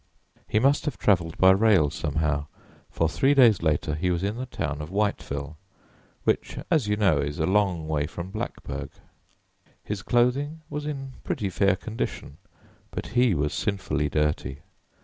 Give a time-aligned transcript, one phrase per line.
[0.47, 2.47] He must have travelled by rail, somehow,
[2.89, 5.57] for three days later he was in the town of Whiteville,
[6.23, 8.89] which, as you know, is a long way from Blackburg.
[9.83, 12.37] His clothing was in pretty fair condition,
[12.89, 14.61] but he was sinfully dirty.